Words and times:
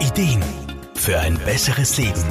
Ideen 0.00 0.42
für 0.94 1.18
ein 1.18 1.36
besseres 1.44 1.98
Leben. 1.98 2.24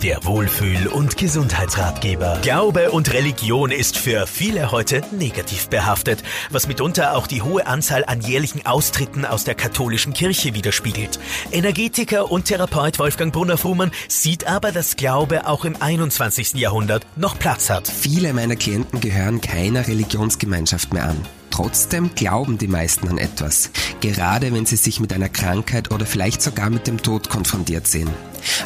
Der 0.00 0.24
Wohlfühl- 0.24 0.86
und 0.86 1.16
Gesundheitsratgeber. 1.16 2.38
Glaube 2.40 2.92
und 2.92 3.12
Religion 3.12 3.72
ist 3.72 3.98
für 3.98 4.28
viele 4.28 4.70
heute 4.70 5.02
negativ 5.10 5.68
behaftet, 5.68 6.22
was 6.50 6.68
mitunter 6.68 7.16
auch 7.16 7.26
die 7.26 7.42
hohe 7.42 7.66
Anzahl 7.66 8.04
an 8.04 8.20
jährlichen 8.20 8.64
Austritten 8.64 9.24
aus 9.24 9.42
der 9.42 9.56
katholischen 9.56 10.12
Kirche 10.12 10.54
widerspiegelt. 10.54 11.18
Energetiker 11.50 12.30
und 12.30 12.44
Therapeut 12.44 12.98
Wolfgang 13.00 13.32
Brunner-Fuhrmann 13.32 13.90
sieht 14.08 14.46
aber, 14.46 14.70
dass 14.70 14.94
Glaube 14.94 15.48
auch 15.48 15.64
im 15.64 15.74
21. 15.80 16.54
Jahrhundert 16.54 17.04
noch 17.16 17.38
Platz 17.38 17.70
hat. 17.70 17.88
Viele 17.88 18.32
meiner 18.32 18.56
Klienten 18.56 19.00
gehören 19.00 19.40
keiner 19.40 19.86
Religionsgemeinschaft 19.88 20.92
mehr 20.92 21.08
an. 21.08 21.26
Trotzdem 21.62 22.14
glauben 22.14 22.56
die 22.56 22.68
meisten 22.68 23.06
an 23.08 23.18
etwas, 23.18 23.70
gerade 24.00 24.50
wenn 24.54 24.64
sie 24.64 24.76
sich 24.76 24.98
mit 24.98 25.12
einer 25.12 25.28
Krankheit 25.28 25.90
oder 25.90 26.06
vielleicht 26.06 26.40
sogar 26.40 26.70
mit 26.70 26.86
dem 26.86 27.02
Tod 27.02 27.28
konfrontiert 27.28 27.86
sehen. 27.86 28.08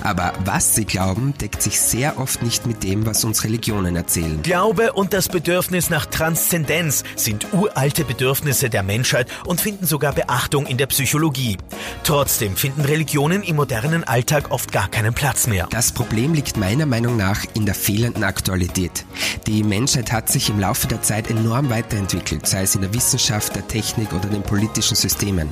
Aber 0.02 0.32
was 0.44 0.74
sie 0.74 0.84
glauben, 0.84 1.34
deckt 1.40 1.62
sich 1.62 1.80
sehr 1.80 2.18
oft 2.18 2.42
nicht 2.42 2.66
mit 2.66 2.82
dem, 2.82 3.06
was 3.06 3.24
uns 3.24 3.44
Religionen 3.44 3.96
erzählen. 3.96 4.42
Glaube 4.42 4.92
und 4.92 5.12
das 5.12 5.28
Bedürfnis 5.28 5.90
nach 5.90 6.06
Transzendenz 6.06 7.04
sind 7.16 7.52
uralte 7.52 8.04
Bedürfnisse 8.04 8.70
der 8.70 8.82
Menschheit 8.82 9.28
und 9.44 9.60
finden 9.60 9.86
sogar 9.86 10.12
Beachtung 10.12 10.66
in 10.66 10.76
der 10.76 10.86
Psychologie. 10.86 11.58
Trotzdem 12.02 12.56
finden 12.56 12.82
Religionen 12.82 13.42
im 13.42 13.56
modernen 13.56 14.04
Alltag 14.04 14.50
oft 14.50 14.72
gar 14.72 14.88
keinen 14.88 15.14
Platz 15.14 15.46
mehr. 15.46 15.66
Das 15.70 15.92
Problem 15.92 16.34
liegt 16.34 16.56
meiner 16.56 16.86
Meinung 16.86 17.16
nach 17.16 17.44
in 17.54 17.66
der 17.66 17.74
fehlenden 17.74 18.24
Aktualität. 18.24 19.04
Die 19.46 19.62
Menschheit 19.62 20.12
hat 20.12 20.28
sich 20.28 20.48
im 20.48 20.60
Laufe 20.60 20.86
der 20.86 21.02
Zeit 21.02 21.30
enorm 21.30 21.70
weiterentwickelt, 21.70 22.46
sei 22.46 22.62
es 22.62 22.74
in 22.74 22.82
der 22.82 22.94
Wissenschaft, 22.94 23.54
der 23.56 23.66
Technik 23.68 24.12
oder 24.12 24.28
den 24.28 24.42
politischen 24.42 24.96
Systemen. 24.96 25.48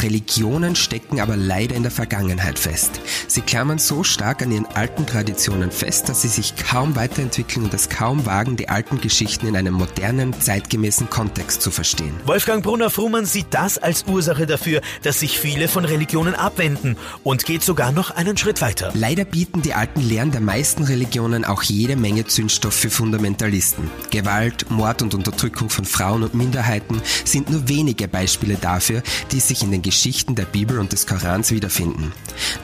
Religionen 0.00 0.76
stecken 0.76 1.20
aber 1.20 1.36
leider 1.36 1.74
in 1.74 1.82
der 1.82 1.92
Vergangenheit 1.92 2.58
fest. 2.58 3.00
Sie 3.28 3.42
klammern 3.60 3.78
so 3.78 4.02
stark 4.02 4.40
an 4.40 4.52
ihren 4.52 4.64
alten 4.64 5.04
Traditionen 5.04 5.70
fest, 5.70 6.08
dass 6.08 6.22
sie 6.22 6.28
sich 6.28 6.54
kaum 6.56 6.96
weiterentwickeln 6.96 7.66
und 7.66 7.74
es 7.74 7.90
kaum 7.90 8.24
wagen, 8.24 8.56
die 8.56 8.70
alten 8.70 9.02
Geschichten 9.02 9.46
in 9.46 9.54
einem 9.54 9.74
modernen, 9.74 10.32
zeitgemäßen 10.32 11.10
Kontext 11.10 11.60
zu 11.60 11.70
verstehen. 11.70 12.14
Wolfgang 12.24 12.64
Brunner-Frumann 12.64 13.26
sieht 13.26 13.48
das 13.50 13.76
als 13.76 14.06
Ursache 14.06 14.46
dafür, 14.46 14.80
dass 15.02 15.20
sich 15.20 15.38
viele 15.38 15.68
von 15.68 15.84
Religionen 15.84 16.34
abwenden 16.34 16.96
und 17.22 17.44
geht 17.44 17.62
sogar 17.62 17.92
noch 17.92 18.10
einen 18.10 18.38
Schritt 18.38 18.62
weiter. 18.62 18.92
Leider 18.94 19.26
bieten 19.26 19.60
die 19.60 19.74
alten 19.74 20.00
Lehren 20.00 20.30
der 20.30 20.40
meisten 20.40 20.84
Religionen 20.84 21.44
auch 21.44 21.62
jede 21.62 21.96
Menge 21.96 22.26
Zündstoff 22.26 22.72
für 22.72 22.88
Fundamentalisten. 22.88 23.90
Gewalt, 24.10 24.70
Mord 24.70 25.02
und 25.02 25.12
Unterdrückung 25.12 25.68
von 25.68 25.84
Frauen 25.84 26.22
und 26.22 26.32
Minderheiten 26.32 27.02
sind 27.26 27.50
nur 27.50 27.68
wenige 27.68 28.08
Beispiele 28.08 28.56
dafür, 28.58 29.02
die 29.32 29.40
sich 29.40 29.62
in 29.62 29.70
den 29.70 29.82
Geschichten 29.82 30.34
der 30.34 30.46
Bibel 30.46 30.78
und 30.78 30.92
des 30.92 31.06
Korans 31.06 31.50
wiederfinden. 31.50 32.14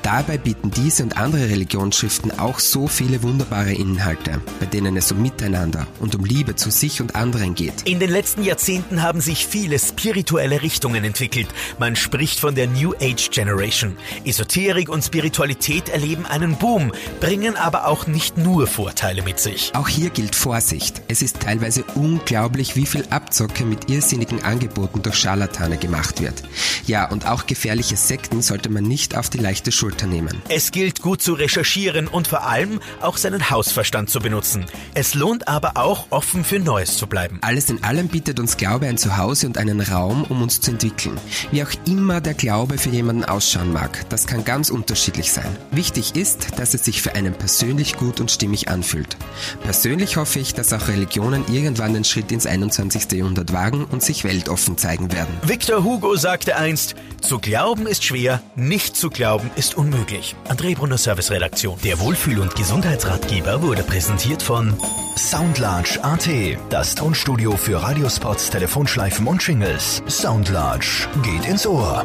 Dabei 0.00 0.38
bieten 0.38 0.70
diese 0.86 1.02
und 1.02 1.16
andere 1.16 1.48
Religionsschriften 1.48 2.38
auch 2.38 2.60
so 2.60 2.86
viele 2.86 3.24
wunderbare 3.24 3.72
Inhalte, 3.72 4.40
bei 4.60 4.66
denen 4.66 4.96
es 4.96 5.10
um 5.10 5.20
Miteinander 5.20 5.88
und 5.98 6.14
um 6.14 6.24
Liebe 6.24 6.54
zu 6.54 6.70
sich 6.70 7.00
und 7.00 7.16
anderen 7.16 7.56
geht. 7.56 7.82
In 7.86 7.98
den 7.98 8.08
letzten 8.08 8.44
Jahrzehnten 8.44 9.02
haben 9.02 9.20
sich 9.20 9.48
viele 9.48 9.80
spirituelle 9.80 10.62
Richtungen 10.62 11.02
entwickelt. 11.02 11.48
Man 11.80 11.96
spricht 11.96 12.38
von 12.38 12.54
der 12.54 12.68
New 12.68 12.94
Age 13.00 13.30
Generation. 13.32 13.96
Esoterik 14.24 14.88
und 14.88 15.02
Spiritualität 15.02 15.88
erleben 15.88 16.24
einen 16.24 16.54
Boom, 16.54 16.92
bringen 17.18 17.56
aber 17.56 17.88
auch 17.88 18.06
nicht 18.06 18.38
nur 18.38 18.68
Vorteile 18.68 19.22
mit 19.22 19.40
sich. 19.40 19.72
Auch 19.74 19.88
hier 19.88 20.10
gilt 20.10 20.36
Vorsicht. 20.36 21.02
Es 21.08 21.20
ist 21.20 21.40
teilweise 21.40 21.82
unglaublich, 21.96 22.76
wie 22.76 22.86
viel 22.86 23.04
Abzocke 23.10 23.64
mit 23.64 23.90
irrsinnigen 23.90 24.44
Angeboten 24.44 25.02
durch 25.02 25.16
Scharlatane 25.16 25.78
gemacht 25.78 26.20
wird. 26.20 26.44
Ja, 26.86 27.10
und 27.10 27.26
auch 27.26 27.46
gefährliche 27.46 27.96
Sekten 27.96 28.40
sollte 28.40 28.68
man 28.68 28.84
nicht 28.84 29.16
auf 29.16 29.30
die 29.30 29.38
leichte 29.38 29.72
Schulter 29.72 30.06
nehmen. 30.06 30.40
Es 30.48 30.75
gilt 30.76 31.00
gut 31.00 31.22
zu 31.22 31.32
recherchieren 31.32 32.06
und 32.06 32.28
vor 32.28 32.42
allem 32.42 32.80
auch 33.00 33.16
seinen 33.16 33.48
Hausverstand 33.48 34.10
zu 34.10 34.20
benutzen. 34.20 34.66
Es 34.92 35.14
lohnt 35.14 35.48
aber 35.48 35.78
auch, 35.78 36.08
offen 36.10 36.44
für 36.44 36.58
Neues 36.58 36.98
zu 36.98 37.06
bleiben. 37.06 37.38
Alles 37.40 37.70
in 37.70 37.82
allem 37.82 38.08
bietet 38.08 38.38
uns 38.38 38.58
Glaube 38.58 38.86
ein 38.86 38.98
Zuhause 38.98 39.46
und 39.46 39.56
einen 39.56 39.80
Raum, 39.80 40.24
um 40.24 40.42
uns 40.42 40.60
zu 40.60 40.72
entwickeln. 40.72 41.18
Wie 41.50 41.62
auch 41.62 41.70
immer 41.86 42.20
der 42.20 42.34
Glaube 42.34 42.76
für 42.76 42.90
jemanden 42.90 43.24
ausschauen 43.24 43.72
mag, 43.72 44.06
das 44.10 44.26
kann 44.26 44.44
ganz 44.44 44.68
unterschiedlich 44.68 45.32
sein. 45.32 45.56
Wichtig 45.70 46.14
ist, 46.14 46.58
dass 46.58 46.74
es 46.74 46.84
sich 46.84 47.00
für 47.00 47.14
einen 47.14 47.32
persönlich 47.32 47.96
gut 47.96 48.20
und 48.20 48.30
stimmig 48.30 48.68
anfühlt. 48.68 49.16
Persönlich 49.62 50.18
hoffe 50.18 50.40
ich, 50.40 50.52
dass 50.52 50.74
auch 50.74 50.88
Religionen 50.88 51.42
irgendwann 51.50 51.94
den 51.94 52.04
Schritt 52.04 52.30
ins 52.30 52.44
21. 52.44 53.12
Jahrhundert 53.12 53.50
wagen 53.54 53.86
und 53.86 54.02
sich 54.02 54.24
weltoffen 54.24 54.76
zeigen 54.76 55.10
werden. 55.10 55.34
Victor 55.42 55.84
Hugo 55.84 56.16
sagte 56.16 56.56
einst, 56.56 56.96
zu 57.22 57.38
glauben 57.38 57.86
ist 57.86 58.04
schwer, 58.04 58.42
nicht 58.56 58.94
zu 58.94 59.08
glauben 59.08 59.50
ist 59.56 59.74
unmöglich. 59.74 60.36
André 60.48 60.65
Brunner 60.74 60.98
Service 60.98 61.30
Redaktion. 61.30 61.78
Der 61.84 61.98
Wohlfühl- 62.00 62.40
und 62.40 62.54
Gesundheitsratgeber 62.54 63.62
wurde 63.62 63.82
präsentiert 63.82 64.42
von 64.42 64.74
Soundlarge 65.16 65.98
AT, 66.02 66.28
das 66.70 66.94
Tonstudio 66.94 67.56
für 67.56 67.82
Radiospots, 67.82 68.50
Telefonschleifen 68.50 69.26
und 69.26 69.46
Jingles. 69.46 70.02
Soundlarge 70.08 71.08
geht 71.22 71.46
ins 71.46 71.66
Ohr. 71.66 72.04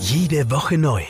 Jede 0.00 0.50
Woche 0.50 0.78
neu. 0.78 1.02